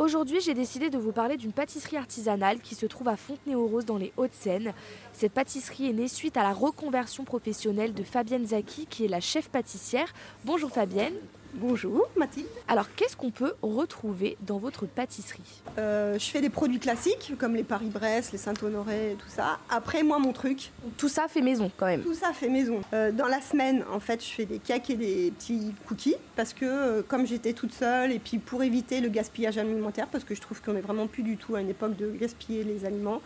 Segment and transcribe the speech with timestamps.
[0.00, 3.98] Aujourd'hui, j'ai décidé de vous parler d'une pâtisserie artisanale qui se trouve à Fontenay-aux-Roses dans
[3.98, 4.72] les Hauts-de-Seine.
[5.12, 9.20] Cette pâtisserie est née suite à la reconversion professionnelle de Fabienne Zaki, qui est la
[9.20, 10.10] chef pâtissière.
[10.46, 11.12] Bonjour Fabienne.
[11.54, 12.46] Bonjour Mathilde.
[12.68, 15.62] Alors qu'est-ce qu'on peut retrouver dans votre pâtisserie?
[15.78, 19.58] Euh, Je fais des produits classiques comme les Paris-Brest, les Saint-Honoré, tout ça.
[19.68, 20.70] Après moi mon truc.
[20.96, 22.02] Tout ça fait maison quand même.
[22.02, 22.80] Tout ça fait maison.
[22.94, 26.52] Euh, dans la semaine en fait je fais des cakes et des petits cookies parce
[26.52, 30.34] que euh, comme j'étais toute seule et puis pour éviter le gaspillage alimentaire parce que
[30.36, 33.20] je trouve qu'on est vraiment plus du tout à une époque de gaspiller les aliments.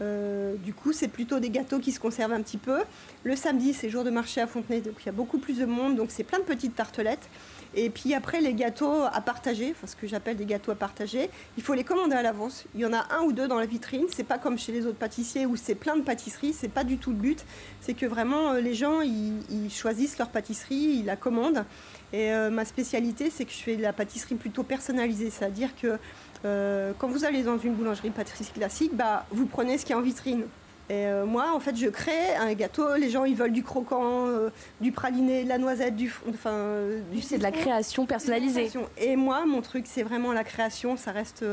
[0.00, 2.80] Du coup, c'est plutôt des gâteaux qui se conservent un petit peu.
[3.24, 5.66] Le samedi, c'est jour de marché à Fontenay, donc il y a beaucoup plus de
[5.66, 7.28] monde, donc c'est plein de petites tartelettes.
[7.74, 11.28] Et puis après, les gâteaux à partager, enfin ce que j'appelle des gâteaux à partager,
[11.58, 12.64] il faut les commander à l'avance.
[12.74, 14.06] Il y en a un ou deux dans la vitrine.
[14.08, 16.54] C'est pas comme chez les autres pâtissiers où c'est plein de pâtisseries.
[16.54, 17.44] C'est pas du tout le but.
[17.82, 21.64] C'est que vraiment euh, les gens ils, choisissent leur pâtisserie, ils la commandent.
[22.12, 25.98] Et euh, ma spécialité, c'est que je fais de la pâtisserie plutôt personnalisée, c'est-à-dire que
[26.44, 29.94] euh, quand vous allez dans une boulangerie pâtisserie classique, bah, vous prenez ce qui est
[29.94, 30.42] en vitrine.
[30.88, 32.94] Et euh, moi, en fait, je crée un gâteau.
[32.96, 37.00] Les gens, ils veulent du croquant, euh, du praliné, de la noisette, du, enfin, euh,
[37.12, 37.22] du.
[37.22, 38.70] C'est de la création personnalisée.
[38.98, 40.96] Et moi, mon truc, c'est vraiment la création.
[40.96, 41.44] Ça reste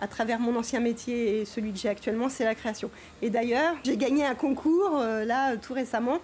[0.00, 2.90] à travers mon ancien métier et celui que j'ai actuellement, c'est la création.
[3.20, 6.18] Et d'ailleurs, j'ai gagné un concours là tout récemment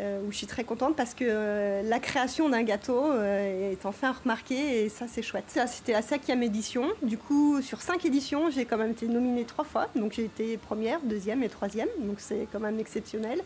[0.00, 4.12] où je suis très contente parce que euh, la création d'un gâteau euh, est enfin
[4.12, 5.44] remarquée et ça c'est chouette.
[5.46, 6.88] Ça c'était la cinquième édition.
[7.02, 9.88] Du coup sur cinq éditions j'ai quand même été nominée trois fois.
[9.94, 11.88] Donc j'ai été première, deuxième et troisième.
[12.00, 13.40] Donc c'est quand même exceptionnel.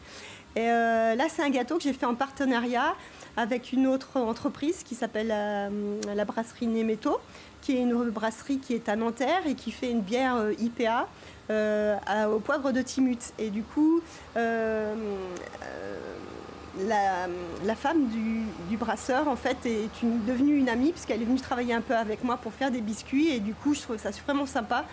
[0.56, 2.94] Et là c'est un gâteau que j'ai fait en partenariat
[3.36, 7.20] avec une autre entreprise qui s'appelle la, brasserie Nemeto,
[7.60, 11.06] qui est une brasserie qui est à Nanterre et qui fait une bière IPA.
[11.50, 13.20] au poivre de Timut.
[13.38, 14.00] Et du coup,
[16.86, 19.88] la, femme du, brasseur en fait est
[20.26, 23.30] devenue une amie puisqu'elle est venue travailler un peu avec moi pour faire des biscuits
[23.30, 24.84] et du coup je trouve ça vraiment sympa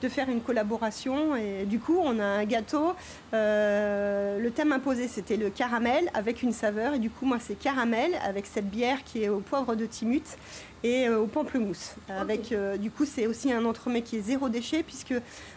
[0.00, 2.94] de faire une collaboration et du coup on a un gâteau
[3.34, 7.54] euh, le thème imposé c'était le caramel avec une saveur et du coup moi c'est
[7.54, 10.24] caramel avec cette bière qui est au poivre de Timut
[10.84, 11.94] et euh, au pamplemousse.
[12.10, 15.14] Avec, euh, du coup, c'est aussi un entremets qui est zéro déchet puisque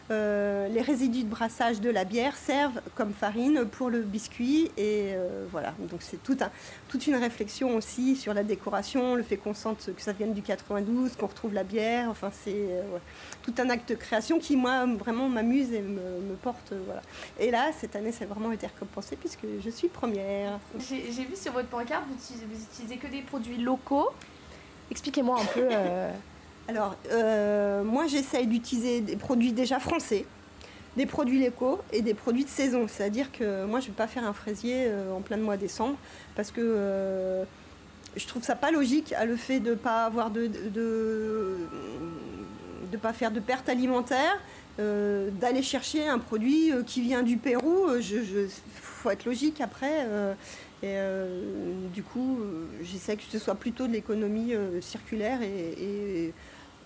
[0.10, 5.14] euh, les résidus de brassage de la bière servent comme farine pour le biscuit et
[5.52, 5.74] voilà.
[5.92, 6.50] Donc c'est tout un,
[6.88, 10.42] toute une réflexion aussi sur la décoration, le fait qu'on sente que ça vienne du
[10.42, 12.10] 92, qu'on retrouve la bière.
[12.10, 12.70] Enfin, c'est
[13.44, 16.72] tout un acte de création qui moi vraiment m'amuse et me, porte.
[16.86, 17.02] voilà.
[17.38, 20.58] Et là, cette année, ça a vraiment été récompensé puisque je suis première.
[20.80, 24.12] J'ai vu sur votre pancarte, vous utilisez que des produits locaux.
[24.92, 25.68] Expliquez-moi un peu.
[25.72, 26.12] Euh.
[26.68, 30.26] Alors, euh, moi, j'essaye d'utiliser des produits déjà français,
[30.96, 32.88] des produits locaux et des produits de saison.
[32.88, 35.62] C'est-à-dire que moi, je ne vais pas faire un fraisier euh, en plein mois de
[35.62, 35.96] décembre
[36.36, 37.46] parce que
[38.16, 40.50] je trouve ça pas logique à le fait de ne pas avoir de,
[43.14, 44.40] faire de perte alimentaire,
[44.78, 47.88] d'aller chercher un produit qui vient du Pérou.
[48.00, 48.50] Il
[48.82, 50.08] faut être logique après.
[50.84, 56.34] Et euh, du coup, euh, j'essaie que ce soit plutôt de l'économie euh, circulaire et,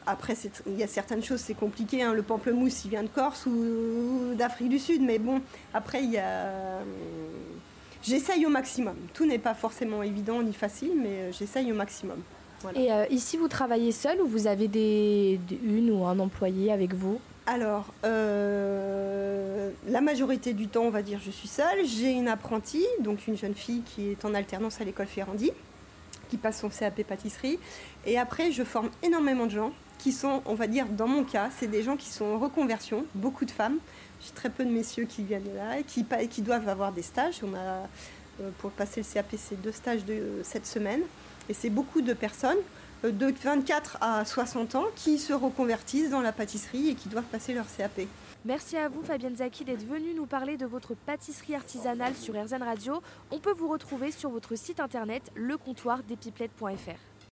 [0.07, 0.35] après,
[0.65, 2.01] il y a certaines choses, c'est compliqué.
[2.01, 2.13] Hein.
[2.15, 5.03] Le pamplemousse, il vient de Corse ou, d'Afrique du Sud.
[5.03, 5.41] Mais bon,
[5.75, 6.49] après, il y a.
[8.01, 8.95] J'essaye au maximum.
[9.13, 12.17] Tout n'est pas forcément évident ni facile, mais j'essaye au maximum.
[12.75, 17.21] Et ici, vous travaillez seul ou vous avez des, une ou un employé avec vous?
[17.45, 19.00] Alors, euh,
[19.91, 21.85] la majorité du temps, on va dire, je suis seule.
[21.85, 25.51] J'ai une apprentie, donc une jeune fille qui est en alternance à l'école Ferrandi,
[26.29, 27.59] qui passe son CAP pâtisserie.
[28.05, 31.49] Et après, je forme énormément de gens qui sont, on va dire, dans mon cas,
[31.59, 33.77] c'est des gens qui sont en reconversion, beaucoup de femmes.
[34.21, 37.41] J'ai très peu de messieurs qui viennent là et qui, qui doivent avoir des stages.
[37.43, 37.89] On a,
[38.39, 41.01] euh, pour passer le CAP, c'est deux stages de cette semaine.
[41.49, 42.57] Et c'est beaucoup de personnes
[43.03, 47.53] de 24 à 60 ans qui se reconvertissent dans la pâtisserie et qui doivent passer
[47.53, 48.01] leur CAP.
[48.43, 52.63] Merci à vous Fabienne Zaki d'être venue nous parler de votre pâtisserie artisanale sur RZN
[52.63, 52.99] Radio.
[53.29, 57.10] On peut vous retrouver sur votre site internet lecomptoirdespipelettes.fr.